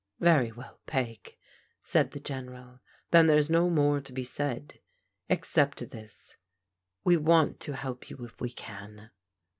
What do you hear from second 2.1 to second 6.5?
General," then there's no more to be said. Except this:—